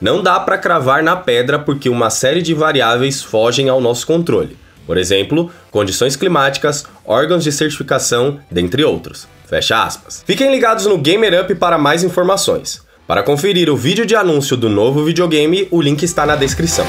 [0.00, 4.56] Não dá para cravar na pedra porque uma série de variáveis fogem ao nosso controle.
[4.86, 9.26] Por exemplo, condições climáticas, órgãos de certificação, dentre outros.
[9.48, 10.22] Fecha aspas.
[10.24, 12.82] Fiquem ligados no Gamer Up para mais informações.
[13.04, 16.86] Para conferir o vídeo de anúncio do novo videogame, o link está na descrição.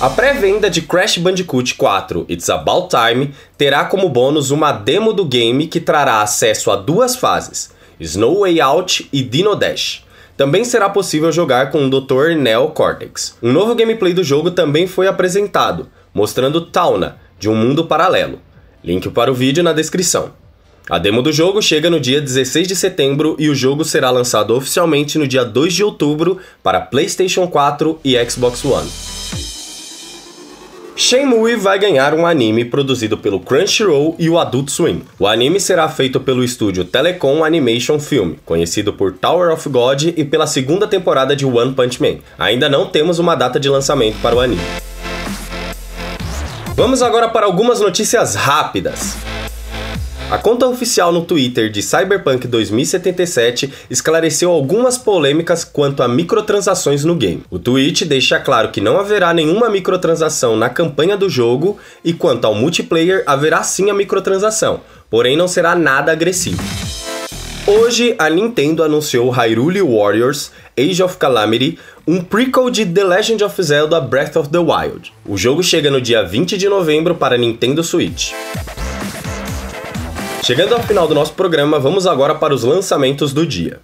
[0.00, 5.24] A pré-venda de Crash Bandicoot 4 It's About Time terá como bônus uma demo do
[5.24, 10.04] game que trará acesso a duas fases, Snow Way Out e Dino Dash.
[10.36, 12.36] Também será possível jogar com o Dr.
[12.38, 13.36] Neo Cortex.
[13.42, 18.38] Um novo gameplay do jogo também foi apresentado, mostrando Tauna, de um mundo paralelo.
[18.84, 20.30] Link para o vídeo na descrição.
[20.88, 24.54] A demo do jogo chega no dia 16 de setembro e o jogo será lançado
[24.54, 29.07] oficialmente no dia 2 de outubro para PlayStation 4 e Xbox One.
[31.00, 35.02] Shenmue vai ganhar um anime produzido pelo Crunchyroll e o Adult Swim.
[35.16, 40.24] O anime será feito pelo estúdio Telecom Animation Film, conhecido por Tower of God e
[40.24, 42.16] pela segunda temporada de One Punch Man.
[42.36, 44.60] Ainda não temos uma data de lançamento para o anime.
[46.74, 49.27] Vamos agora para algumas notícias rápidas.
[50.30, 57.14] A conta oficial no Twitter de Cyberpunk 2077 esclareceu algumas polêmicas quanto a microtransações no
[57.14, 57.42] game.
[57.50, 62.44] O tweet deixa claro que não haverá nenhuma microtransação na campanha do jogo e quanto
[62.44, 66.62] ao multiplayer haverá sim a microtransação, porém não será nada agressivo.
[67.66, 73.62] Hoje, a Nintendo anunciou Hyrule Warriors Age of Calamity, um prequel de The Legend of
[73.62, 75.10] Zelda Breath of the Wild.
[75.26, 78.32] O jogo chega no dia 20 de novembro para Nintendo Switch.
[80.48, 83.80] Chegando ao final do nosso programa, vamos agora para os lançamentos do dia.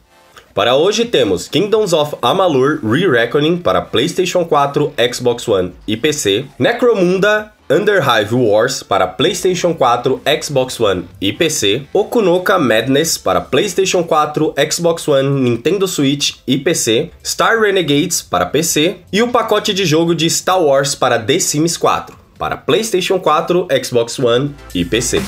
[0.54, 7.52] Para hoje temos Kingdoms of Amalur Re-Reckoning para PlayStation 4, Xbox One e PC, Necromunda
[7.68, 15.06] Underhive Wars para PlayStation 4, Xbox One e PC, Okunoka Madness para PlayStation 4, Xbox
[15.06, 20.24] One, Nintendo Switch e PC, Star Renegades para PC e o pacote de jogo de
[20.30, 25.20] Star Wars para The Sims 4 para PlayStation 4, Xbox One e PC.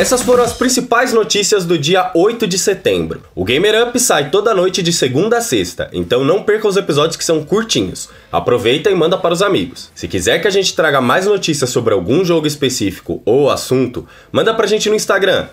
[0.00, 3.20] Essas foram as principais notícias do dia 8 de setembro.
[3.34, 7.18] O Gamer Up sai toda noite de segunda a sexta, então não perca os episódios
[7.18, 8.08] que são curtinhos.
[8.32, 9.90] Aproveita e manda para os amigos.
[9.94, 14.54] Se quiser que a gente traga mais notícias sobre algum jogo específico ou assunto, manda
[14.54, 15.48] pra gente no Instagram,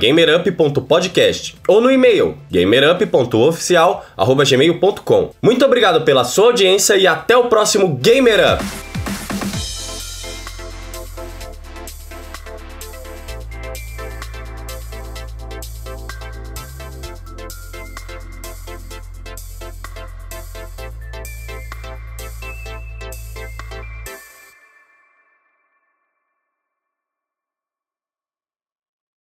[0.00, 5.30] gamerup.podcast ou no e-mail gamerup.oficial@gmail.com.
[5.42, 8.64] Muito obrigado pela sua audiência e até o próximo Gamer Up.